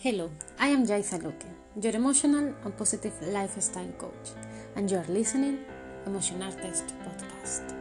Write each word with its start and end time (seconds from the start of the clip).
Hello, 0.00 0.30
I 0.60 0.68
am 0.68 0.86
Jaisa 0.86 1.18
Luque, 1.18 1.48
your 1.82 1.92
emotional 1.92 2.54
and 2.64 2.76
positive 2.76 3.14
lifestyle 3.20 3.90
coach, 3.98 4.30
and 4.76 4.88
you 4.88 4.96
are 4.96 5.08
listening 5.08 5.58
Emotion 6.06 6.40
Artist 6.40 6.94
podcast. 7.02 7.74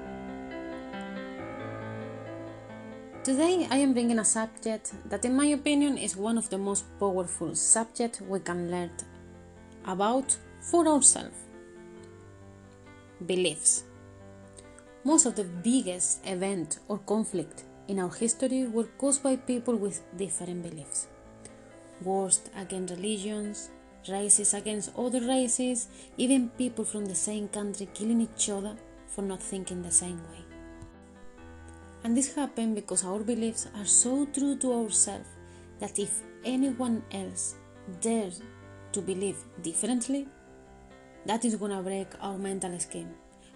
Today 3.24 3.68
I 3.70 3.78
am 3.78 3.94
bringing 3.94 4.18
a 4.18 4.26
subject 4.26 4.94
that 5.12 5.26
in 5.26 5.36
my 5.36 5.46
opinion 5.46 5.96
is 6.00 6.18
one 6.18 6.40
of 6.40 6.50
the 6.50 6.58
most 6.58 6.86
powerful 7.00 7.54
subjects 7.54 8.20
we 8.22 8.40
can 8.40 8.72
learn 8.72 8.90
about 9.86 10.36
for 10.60 10.88
ourselves. 10.88 11.38
Beliefs. 13.28 13.84
Most 15.04 15.28
of 15.28 15.36
the 15.36 15.44
biggest 15.44 16.26
event 16.26 16.80
or 16.88 16.98
conflict 16.98 17.66
in 17.88 18.00
our 18.00 18.10
history 18.10 18.66
were 18.66 18.90
caused 18.98 19.22
by 19.22 19.36
people 19.36 19.76
with 19.76 20.02
different 20.18 20.64
beliefs 20.64 21.10
wars 22.02 22.42
against 22.58 22.94
religions, 22.94 23.70
races 24.08 24.54
against 24.54 24.92
other 24.98 25.22
races, 25.22 25.88
even 26.18 26.50
people 26.50 26.86
from 26.86 27.06
the 27.06 27.16
same 27.16 27.48
country 27.48 27.88
killing 27.94 28.22
each 28.22 28.50
other 28.50 28.76
for 29.08 29.22
not 29.22 29.42
thinking 29.42 29.82
the 29.82 29.92
same 29.92 30.18
way. 30.30 30.44
And 32.04 32.16
this 32.16 32.36
happened 32.36 32.76
because 32.76 33.04
our 33.04 33.20
beliefs 33.20 33.68
are 33.76 33.86
so 33.86 34.26
true 34.28 34.58
to 34.58 34.74
ourselves 34.74 35.28
that 35.80 36.00
if 36.00 36.22
anyone 36.46 37.04
else 37.12 37.56
dares 38.02 38.42
to 38.94 39.02
believe 39.02 39.38
differently, 39.62 40.28
that 41.26 41.44
is 41.44 41.56
gonna 41.56 41.82
break 41.82 42.08
our 42.22 42.38
mental 42.38 42.80
scheme. 42.80 43.10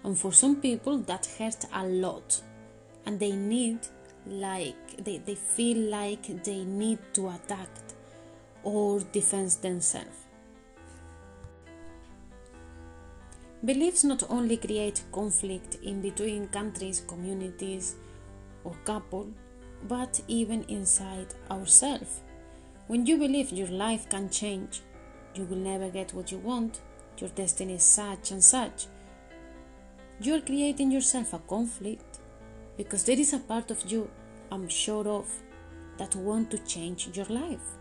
And 0.04 0.18
for 0.18 0.32
some 0.32 0.56
people, 0.56 0.98
that 0.98 1.26
hurts 1.38 1.66
a 1.72 1.86
lot, 1.86 2.42
and 3.06 3.18
they 3.18 3.32
need 3.32 3.78
like 4.26 5.04
they, 5.04 5.18
they 5.18 5.34
feel 5.34 5.78
like 5.90 6.44
they 6.44 6.64
need 6.64 6.98
to 7.14 7.28
attack 7.28 7.68
or 8.62 9.00
defend 9.12 9.50
themselves. 9.62 10.26
Beliefs 13.64 14.02
not 14.02 14.24
only 14.28 14.56
create 14.56 15.02
conflict 15.12 15.76
in 15.84 16.00
between 16.00 16.48
countries, 16.48 17.04
communities, 17.06 17.94
or 18.64 18.74
couple, 18.84 19.28
but 19.86 20.20
even 20.26 20.64
inside 20.64 21.34
ourselves. 21.50 22.22
When 22.88 23.06
you 23.06 23.18
believe 23.18 23.52
your 23.52 23.68
life 23.68 24.08
can 24.08 24.30
change, 24.30 24.82
you 25.34 25.44
will 25.44 25.58
never 25.58 25.88
get 25.90 26.12
what 26.12 26.32
you 26.32 26.38
want, 26.38 26.80
your 27.18 27.30
destiny 27.30 27.74
is 27.74 27.84
such 27.84 28.32
and 28.32 28.42
such, 28.42 28.86
you 30.20 30.34
are 30.34 30.40
creating 30.40 30.90
yourself 30.90 31.32
a 31.32 31.38
conflict 31.38 32.18
because 32.76 33.04
there 33.04 33.18
is 33.18 33.32
a 33.32 33.38
part 33.38 33.70
of 33.70 33.90
you, 33.90 34.10
I'm 34.50 34.68
sure 34.68 35.06
of, 35.06 35.28
that 35.98 36.16
want 36.16 36.50
to 36.50 36.58
change 36.58 37.08
your 37.16 37.26
life 37.26 37.76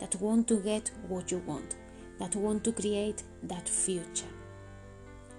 that 0.00 0.16
want 0.20 0.48
to 0.48 0.56
get 0.56 0.90
what 1.06 1.30
you 1.30 1.38
want, 1.46 1.76
that 2.18 2.34
want 2.34 2.64
to 2.64 2.72
create 2.72 3.22
that 3.44 3.68
future. 3.68 4.26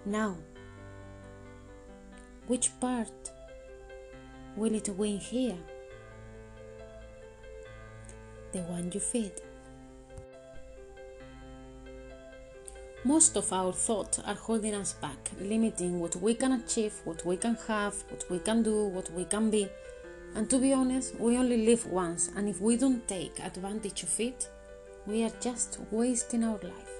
Now, 0.05 0.37
which 2.47 2.69
part 2.79 3.31
will 4.55 4.73
it 4.73 4.89
win 4.89 5.17
here? 5.17 5.57
The 8.51 8.59
one 8.59 8.91
you 8.93 8.99
feed. 8.99 9.33
Most 13.03 13.35
of 13.35 13.51
our 13.51 13.73
thoughts 13.73 14.19
are 14.19 14.35
holding 14.35 14.75
us 14.75 14.93
back, 14.93 15.31
limiting 15.39 15.99
what 15.99 16.15
we 16.17 16.35
can 16.35 16.51
achieve, 16.51 16.93
what 17.03 17.25
we 17.25 17.35
can 17.35 17.57
have, 17.67 17.95
what 18.09 18.23
we 18.29 18.37
can 18.37 18.61
do, 18.61 18.85
what 18.85 19.11
we 19.11 19.25
can 19.25 19.49
be 19.49 19.67
and 20.35 20.49
to 20.49 20.59
be 20.59 20.73
honest, 20.73 21.19
we 21.19 21.37
only 21.37 21.65
live 21.65 21.85
once, 21.87 22.29
and 22.35 22.47
if 22.47 22.61
we 22.61 22.77
don't 22.77 23.07
take 23.07 23.39
advantage 23.39 24.03
of 24.03 24.19
it, 24.19 24.49
we 25.05 25.23
are 25.23 25.31
just 25.41 25.79
wasting 25.91 26.43
our 26.43 26.59
life. 26.63 26.91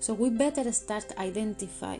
So 0.00 0.14
we 0.14 0.30
better 0.30 0.70
start 0.72 1.12
identify 1.18 1.98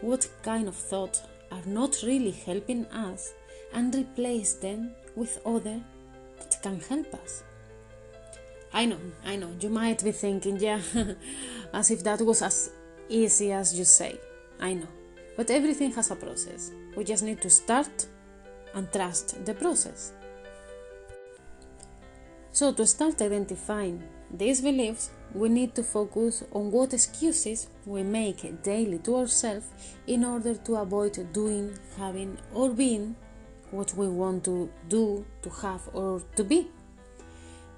what 0.00 0.28
kind 0.42 0.68
of 0.68 0.74
thoughts 0.74 1.22
are 1.50 1.64
not 1.66 2.02
really 2.02 2.32
helping 2.32 2.86
us 2.86 3.32
and 3.72 3.94
replace 3.94 4.54
them 4.54 4.90
with 5.14 5.40
other 5.46 5.80
that 6.38 6.62
can 6.62 6.80
help 6.80 7.14
us. 7.14 7.42
I 8.72 8.84
know, 8.84 8.98
I 9.24 9.36
know, 9.36 9.50
you 9.60 9.70
might 9.70 10.02
be 10.04 10.12
thinking, 10.12 10.58
yeah, 10.58 10.80
as 11.72 11.90
if 11.90 12.02
that 12.04 12.20
was 12.20 12.42
as 12.42 12.70
easy 13.08 13.52
as 13.52 13.78
you 13.78 13.84
say. 13.84 14.18
I 14.60 14.74
know. 14.74 14.88
But 15.36 15.50
everything 15.50 15.92
has 15.92 16.10
a 16.10 16.16
process. 16.16 16.72
We 16.96 17.04
just 17.04 17.22
need 17.22 17.40
to 17.42 17.50
start 17.50 18.06
and 18.76 18.92
trust 18.92 19.44
the 19.44 19.54
process. 19.54 20.12
So, 22.52 22.72
to 22.72 22.86
start 22.86 23.20
identifying 23.20 24.02
these 24.30 24.60
beliefs, 24.60 25.10
we 25.34 25.48
need 25.48 25.74
to 25.74 25.82
focus 25.82 26.44
on 26.52 26.70
what 26.70 26.94
excuses 26.94 27.68
we 27.84 28.02
make 28.02 28.62
daily 28.62 28.98
to 29.00 29.16
ourselves 29.16 29.66
in 30.06 30.24
order 30.24 30.54
to 30.54 30.76
avoid 30.76 31.32
doing, 31.32 31.76
having, 31.98 32.38
or 32.54 32.70
being 32.70 33.16
what 33.70 33.92
we 33.94 34.08
want 34.08 34.44
to 34.44 34.70
do, 34.88 35.24
to 35.42 35.50
have, 35.50 35.82
or 35.92 36.22
to 36.36 36.44
be. 36.44 36.68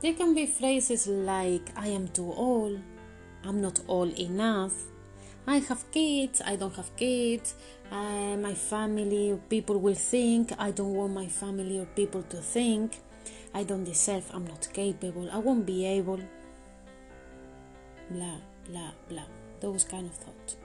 There 0.01 0.15
can 0.15 0.35
be 0.35 0.47
phrases 0.47 1.07
like, 1.07 1.71
I 1.77 1.89
am 1.89 2.09
too 2.09 2.33
old, 2.33 2.79
I'm 3.43 3.61
not 3.61 3.81
old 3.89 4.13
enough, 4.19 4.75
I 5.49 5.61
have 5.61 5.91
kids, 5.91 6.43
I 6.45 6.57
don't 6.57 6.77
have 6.77 6.95
kids, 6.95 7.55
uh, 7.91 8.37
my 8.37 8.53
family 8.53 9.33
or 9.33 9.39
people 9.39 9.81
will 9.81 9.95
think, 9.95 10.53
I 10.59 10.73
don't 10.73 10.93
want 10.93 11.15
my 11.15 11.27
family 11.27 11.79
or 11.79 11.87
people 11.87 12.23
to 12.25 12.37
think, 12.37 12.99
I 13.55 13.63
don't 13.65 13.83
deserve, 13.83 14.31
I'm 14.35 14.47
not 14.47 14.69
capable, 14.75 15.31
I 15.33 15.39
won't 15.39 15.65
be 15.65 15.87
able. 15.87 16.21
Blah, 18.11 18.37
blah, 18.69 18.91
blah. 19.09 19.25
Those 19.61 19.85
kind 19.85 20.05
of 20.05 20.13
thoughts. 20.13 20.59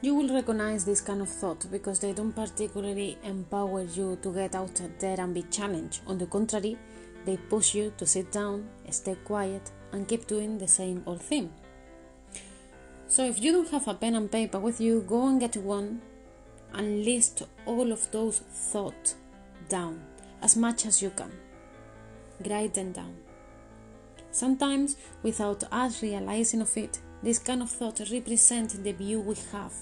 You 0.00 0.16
will 0.16 0.34
recognize 0.34 0.84
this 0.84 1.00
kind 1.00 1.22
of 1.22 1.28
thought 1.28 1.70
because 1.70 2.00
they 2.00 2.12
don't 2.12 2.32
particularly 2.32 3.16
empower 3.22 3.82
you 3.82 4.18
to 4.22 4.34
get 4.34 4.56
out 4.56 4.80
there 4.98 5.20
and 5.20 5.32
be 5.32 5.44
challenged. 5.44 6.00
On 6.08 6.18
the 6.18 6.26
contrary, 6.26 6.76
they 7.24 7.36
push 7.36 7.76
you 7.76 7.92
to 7.96 8.06
sit 8.06 8.32
down, 8.32 8.68
stay 8.90 9.14
quiet, 9.24 9.70
and 9.92 10.08
keep 10.08 10.26
doing 10.26 10.58
the 10.58 10.66
same 10.66 11.04
old 11.06 11.22
thing. 11.22 11.52
So 13.08 13.24
if 13.24 13.40
you 13.40 13.52
don't 13.52 13.70
have 13.70 13.88
a 13.88 13.94
pen 13.94 14.16
and 14.16 14.30
paper 14.30 14.58
with 14.58 14.80
you, 14.80 15.02
go 15.02 15.28
and 15.28 15.40
get 15.40 15.56
one 15.56 16.02
and 16.74 17.04
list 17.04 17.42
all 17.64 17.92
of 17.92 18.10
those 18.10 18.40
thoughts 18.40 19.14
down 19.68 20.02
as 20.42 20.56
much 20.56 20.86
as 20.86 21.00
you 21.00 21.10
can. 21.10 21.32
Write 22.48 22.74
them 22.74 22.92
down. 22.92 23.16
Sometimes, 24.30 24.96
without 25.22 25.64
us 25.72 26.02
realizing 26.02 26.60
of 26.60 26.76
it, 26.76 27.00
this 27.22 27.38
kind 27.38 27.62
of 27.62 27.70
thought 27.70 28.00
represent 28.12 28.82
the 28.84 28.92
view 28.92 29.20
we 29.20 29.34
have 29.52 29.72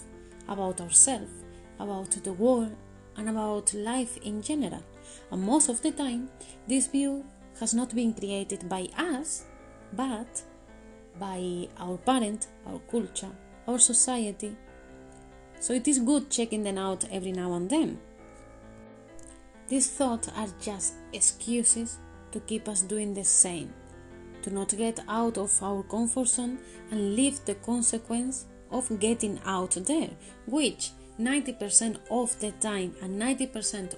about 0.49 0.81
ourselves, 0.81 1.33
about 1.81 2.11
the 2.13 2.33
world, 2.33 2.77
and 3.17 3.29
about 3.29 3.75
life 3.75 4.17
in 4.19 4.43
general. 4.43 4.85
And 5.33 5.43
most 5.43 5.69
of 5.69 5.83
the 5.83 5.91
time, 5.91 6.31
this 6.69 6.87
view 6.87 7.25
has 7.59 7.75
not 7.75 7.95
been 7.95 8.15
created 8.15 8.69
by 8.69 8.89
us, 8.97 9.45
but 9.93 10.43
by 11.19 11.69
our 11.79 11.97
parent, 11.99 12.49
our 12.67 12.81
culture, 12.91 13.31
our 13.67 13.79
society. 13.79 14.57
So 15.61 15.73
it 15.73 15.89
is 15.89 15.99
good 15.99 16.31
checking 16.31 16.63
them 16.63 16.79
out 16.79 17.05
every 17.11 17.33
now 17.33 17.55
and 17.55 17.69
then. 17.71 17.99
These 19.69 19.91
thoughts 19.91 20.29
are 20.37 20.49
just 20.61 20.95
excuses 21.13 21.99
to 22.33 22.41
keep 22.41 22.69
us 22.69 22.83
doing 22.83 23.15
the 23.15 23.25
same, 23.25 23.73
to 24.43 24.51
not 24.51 24.77
get 24.77 25.01
out 25.09 25.39
of 25.39 25.63
our 25.63 25.83
comfort 25.85 26.29
zone 26.29 26.59
and 26.91 27.17
live 27.17 27.45
the 27.45 27.55
consequence 27.55 28.47
of 28.71 29.01
getting 29.01 29.41
out 29.47 29.71
there, 29.87 30.11
which 30.47 30.91
90% 31.19 31.99
of 32.11 32.39
the 32.41 32.51
time 32.53 32.95
and 33.01 33.21
90% 33.21 33.95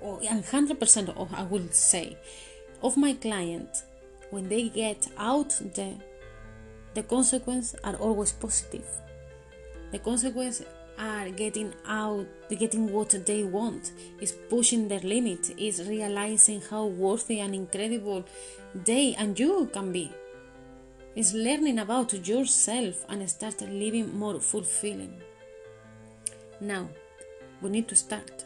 or 0.00 0.20
100% 0.20 1.08
of 1.16 1.34
I 1.34 1.42
will 1.44 1.68
say 1.70 2.16
of 2.82 2.96
my 2.96 3.12
clients 3.14 3.84
when 4.30 4.48
they 4.48 4.68
get 4.68 5.08
out 5.18 5.60
there 5.74 5.96
the 6.94 7.02
consequences 7.02 7.78
are 7.82 7.96
always 7.96 8.32
positive. 8.32 8.86
The 9.90 9.98
consequences 9.98 10.66
are 10.98 11.30
getting 11.30 11.72
out, 11.86 12.26
getting 12.50 12.92
what 12.92 13.10
they 13.26 13.44
want, 13.44 13.92
is 14.20 14.32
pushing 14.32 14.88
their 14.88 15.00
limit, 15.00 15.50
is 15.58 15.86
realizing 15.88 16.60
how 16.70 16.86
worthy 16.86 17.40
and 17.40 17.54
incredible 17.54 18.24
they 18.74 19.14
and 19.14 19.38
you 19.38 19.68
can 19.72 19.92
be. 19.92 20.12
Is 21.14 21.34
learning 21.34 21.78
about 21.78 22.26
yourself 22.26 23.04
and 23.08 23.28
start 23.28 23.60
living 23.60 24.16
more 24.16 24.40
fulfilling. 24.40 25.20
Now, 26.60 26.88
we 27.60 27.68
need 27.68 27.88
to 27.88 27.96
start, 27.96 28.44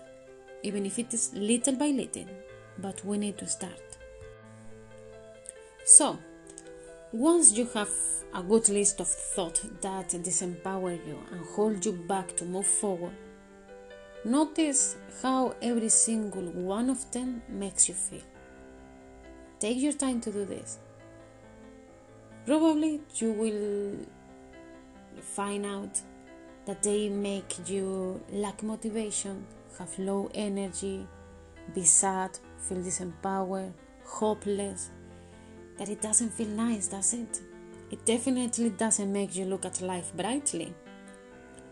even 0.62 0.84
if 0.84 0.98
it 0.98 1.14
is 1.14 1.32
little 1.34 1.75
by 1.75 1.87
little, 1.87 2.26
but 2.78 3.04
we 3.04 3.19
need 3.19 3.38
to 3.38 3.46
start. 3.46 3.98
So, 5.84 6.19
once 7.17 7.57
you 7.57 7.65
have 7.73 7.89
a 8.35 8.43
good 8.43 8.69
list 8.69 9.01
of 9.01 9.09
thoughts 9.09 9.67
that 9.81 10.11
disempower 10.11 10.95
you 11.07 11.19
and 11.33 11.41
hold 11.47 11.83
you 11.83 11.93
back 11.93 12.37
to 12.37 12.45
move 12.45 12.67
forward, 12.67 13.15
notice 14.23 14.97
how 15.23 15.55
every 15.63 15.89
single 15.89 16.43
one 16.53 16.91
of 16.91 17.11
them 17.13 17.41
makes 17.49 17.89
you 17.89 17.95
feel. 17.95 18.21
Take 19.59 19.79
your 19.79 19.95
time 19.95 20.21
to 20.21 20.31
do 20.31 20.45
this. 20.45 20.79
Probably 22.45 23.01
you 23.15 23.33
will 23.33 25.23
find 25.23 25.65
out 25.65 25.99
that 26.67 26.83
they 26.83 27.09
make 27.09 27.67
you 27.67 28.23
lack 28.31 28.63
motivation, 28.63 29.47
have 29.79 29.99
low 29.99 30.31
energy, 30.35 31.07
be 31.75 31.83
sad, 31.83 32.39
feel 32.59 32.79
disempowered, 32.79 33.73
hopeless, 34.05 34.91
that 35.78 35.88
it 35.88 36.00
doesn't 36.00 36.32
feel 36.32 36.49
nice, 36.49 36.88
does 36.88 37.12
it? 37.12 37.40
It 37.90 38.05
definitely 38.05 38.70
doesn't 38.70 39.12
make 39.12 39.37
you 39.37 39.44
look 39.44 39.64
at 39.64 39.81
life 39.81 40.12
brightly. 40.17 40.75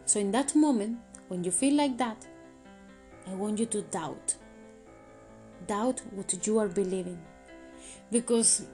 So, 0.06 0.20
in 0.20 0.30
that 0.32 0.54
moment, 0.54 0.98
when 1.28 1.42
you 1.42 1.50
feel 1.50 1.74
like 1.74 1.96
that, 1.98 2.26
I 3.26 3.34
want 3.34 3.58
you 3.58 3.66
to 3.66 3.82
doubt. 3.82 4.36
Doubt 5.66 6.02
what 6.10 6.46
you 6.46 6.58
are 6.58 6.68
believing. 6.68 7.20
Because 8.10 8.66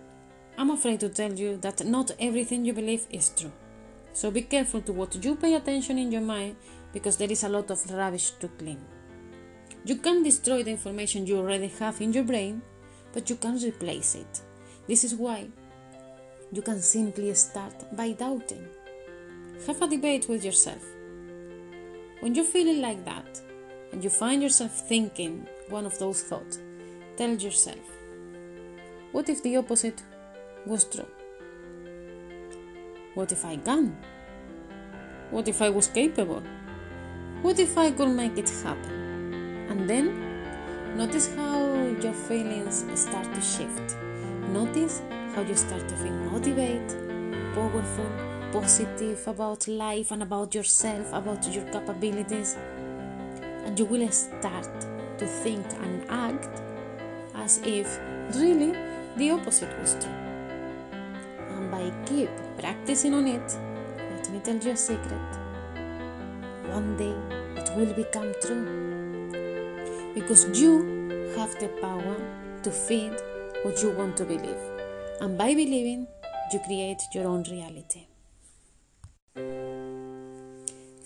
I'm 0.59 0.71
afraid 0.71 1.00
to 1.00 1.09
tell 1.09 1.33
you 1.33 1.56
that 1.59 1.87
not 1.87 2.11
everything 2.19 2.65
you 2.65 2.73
believe 2.73 3.06
is 3.11 3.31
true. 3.31 3.53
So 4.12 4.31
be 4.31 4.43
careful 4.43 4.83
to 4.83 4.93
what 4.93 5.25
you 5.25 5.37
pay 5.37 5.55
attention 5.55 5.99
in 5.99 6.11
your 6.12 6.21
mind 6.21 6.56
because 6.93 7.17
there 7.17 7.31
is 7.31 7.44
a 7.44 7.49
lot 7.49 7.71
of 7.71 7.91
rubbish 7.91 8.33
to 8.41 8.49
clean. 8.49 8.81
You 9.85 9.97
can 9.97 10.23
destroy 10.23 10.62
the 10.62 10.73
information 10.73 11.26
you 11.26 11.38
already 11.38 11.69
have 11.79 12.00
in 12.00 12.12
your 12.12 12.25
brain, 12.25 12.61
but 13.12 13.31
you 13.31 13.37
can 13.37 13.56
replace 13.56 14.17
it. 14.17 14.43
This 14.91 15.05
is 15.05 15.15
why 15.15 15.47
you 16.51 16.63
can 16.63 16.81
simply 16.81 17.33
start 17.35 17.75
by 17.95 18.11
doubting. 18.11 18.67
Have 19.65 19.81
a 19.83 19.87
debate 19.87 20.29
with 20.29 20.45
yourself. 20.45 20.85
When 22.19 22.35
you're 22.35 22.45
feeling 22.57 22.81
like 22.83 23.05
that 23.05 23.41
and 23.93 24.03
you 24.03 24.11
find 24.11 24.43
yourself 24.43 24.73
thinking 24.89 25.47
one 25.69 25.87
of 25.87 25.97
those 26.01 26.25
thoughts, 26.25 26.59
tell 27.17 27.31
yourself, 27.31 27.79
what 29.13 29.29
if 29.29 29.45
the 29.45 29.59
opposite 29.59 30.03
was 30.67 30.83
true? 30.87 31.07
What 33.15 33.31
if 33.31 33.45
I 33.45 33.59
can? 33.59 33.97
What 35.31 35.47
if 35.47 35.63
I 35.63 35.71
was 35.71 35.87
capable? 35.87 36.43
What 37.43 37.61
if 37.61 37.79
I 37.79 37.93
could 37.93 38.09
make 38.09 38.37
it 38.37 38.51
happen? 38.65 39.69
And 39.71 39.89
then 39.89 40.97
notice 40.97 41.33
how 41.37 41.77
your 42.03 42.13
feelings 42.13 42.85
start 43.01 43.33
to 43.33 43.41
shift. 43.41 43.97
Notice 44.52 45.00
how 45.37 45.43
you 45.43 45.55
start 45.55 45.88
to 45.88 45.94
feel 45.94 46.11
motivated, 46.11 47.55
powerful, 47.55 48.11
positive 48.50 49.23
about 49.29 49.69
life 49.69 50.11
and 50.11 50.25
about 50.25 50.56
yourself, 50.56 51.06
about 51.12 51.47
your 51.55 51.62
capabilities. 51.67 52.56
And 53.64 53.79
you 53.79 53.85
will 53.85 54.11
start 54.11 54.69
to 55.19 55.26
think 55.26 55.64
and 55.82 56.05
act 56.11 56.49
as 57.37 57.61
if 57.62 58.00
really 58.35 58.73
the 59.17 59.31
opposite 59.31 59.70
was 59.79 59.94
true. 60.00 60.19
And 61.50 61.70
by 61.70 61.93
keep 62.05 62.31
practicing 62.58 63.14
on 63.14 63.29
it, 63.29 63.56
let 63.99 64.31
me 64.32 64.41
tell 64.41 64.56
you 64.56 64.73
a 64.73 64.76
secret. 64.76 65.31
One 66.73 66.97
day 66.97 67.14
it 67.55 67.70
will 67.76 67.94
become 67.94 68.35
true. 68.43 69.31
Because 70.12 70.61
you 70.61 71.32
have 71.37 71.56
the 71.61 71.69
power 71.81 72.17
to 72.64 72.70
feed 72.73 73.14
what 73.62 73.83
you 73.83 73.91
want 73.91 74.17
to 74.17 74.25
believe. 74.25 74.57
And 75.21 75.37
by 75.37 75.55
believing, 75.55 76.07
you 76.53 76.61
create 76.61 77.03
your 77.12 77.27
own 77.27 77.43
reality. 77.45 78.07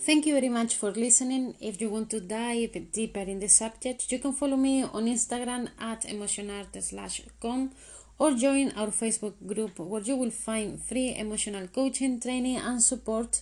Thank 0.05 0.27
you 0.27 0.33
very 0.33 0.49
much 0.49 0.75
for 0.75 0.91
listening. 0.91 1.55
If 1.59 1.81
you 1.81 1.89
want 1.89 2.11
to 2.11 2.19
dive 2.19 2.91
deeper 2.91 3.21
in 3.21 3.39
the 3.39 3.49
subject, 3.49 4.11
you 4.11 4.19
can 4.19 4.33
follow 4.33 4.55
me 4.55 4.83
on 4.83 5.05
Instagram 5.05 5.69
at 5.79 6.03
emotionarte 6.03 6.81
slash 6.81 7.21
com 7.41 7.71
or 8.17 8.31
join 8.33 8.71
our 8.77 8.87
Facebook 8.87 9.33
group 9.45 9.79
where 9.79 10.01
you 10.01 10.15
will 10.15 10.31
find 10.31 10.81
free 10.81 11.15
emotional 11.17 11.67
coaching, 11.67 12.19
training 12.19 12.57
and 12.57 12.81
support 12.81 13.41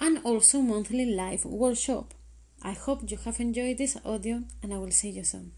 and 0.00 0.20
also 0.24 0.60
monthly 0.60 1.04
live 1.06 1.44
workshop. 1.44 2.14
I 2.62 2.72
hope 2.72 3.10
you 3.10 3.18
have 3.24 3.40
enjoyed 3.40 3.78
this 3.78 3.98
audio 4.04 4.44
and 4.62 4.72
I 4.72 4.78
will 4.78 4.92
see 4.92 5.10
you 5.10 5.24
soon. 5.24 5.52